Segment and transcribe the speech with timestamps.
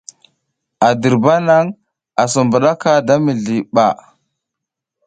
[0.87, 1.67] A dirba nang
[2.21, 3.85] a sa hidkaka da mizli ɓa.